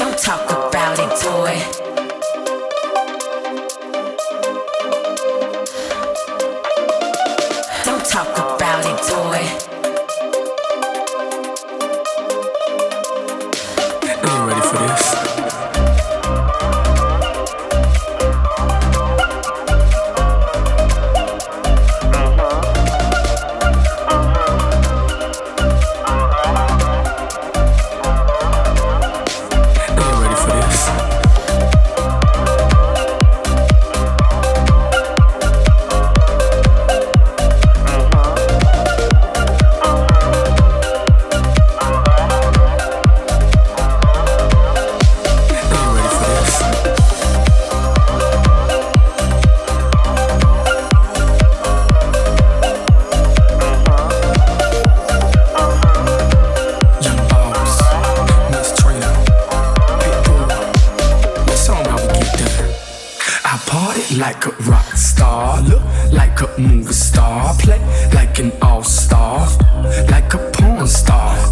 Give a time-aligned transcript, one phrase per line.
[0.00, 1.89] Don't talk about it, boy.
[64.16, 67.78] like a rock star, look like a movie star, play
[68.12, 69.48] like an all star,
[70.08, 71.49] like a porn star.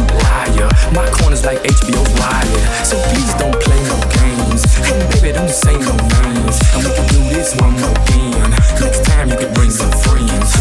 [0.00, 0.68] you liar.
[0.92, 2.84] My corner's like HBO Wire.
[2.84, 4.64] So please don't play no games.
[4.90, 6.56] and baby, don't say no names.
[6.74, 8.50] And we can do this one more again.
[8.80, 10.59] Next time you can bring some friends.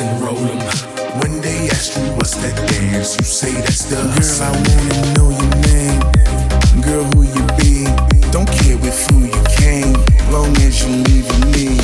[0.00, 0.58] and roll them.
[1.20, 3.96] When they ask you what's that dance, you say that's the.
[3.96, 6.00] Girl, I wanna know your name.
[6.82, 7.86] Girl, who you be?
[8.30, 9.94] Don't care with who you came,
[10.30, 11.78] long as you're leaving me.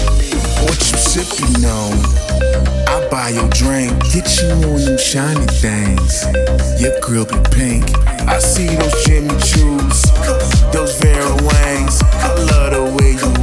[0.62, 1.98] What you sipping on?
[2.86, 6.25] I buy your drink, get you on them shiny things.
[6.81, 7.84] Your girl be pink.
[8.28, 9.98] I see those Jimmy Choos,
[10.72, 12.02] those Vera Wangs.
[12.22, 13.33] I love the way you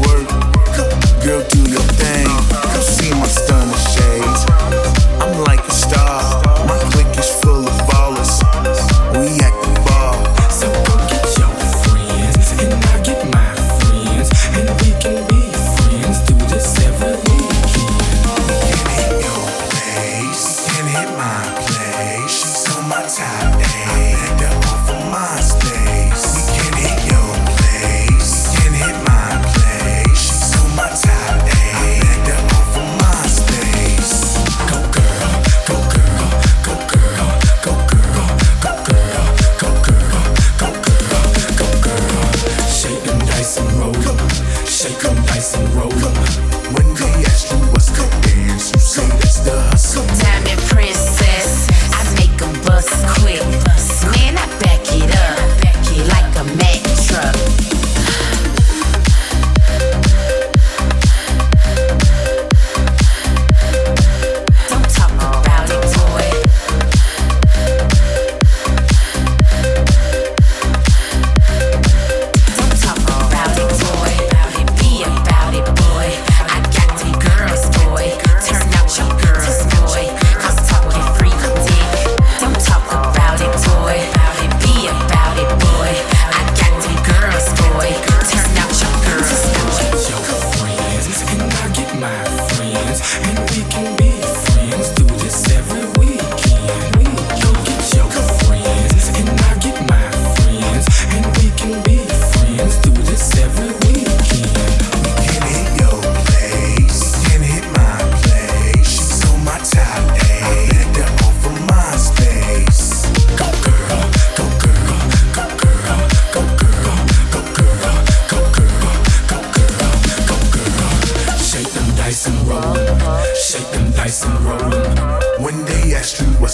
[50.20, 53.21] Diamond princess, I make a bust.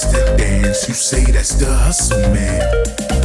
[0.06, 3.17] Dance, you say that's the hustle, man.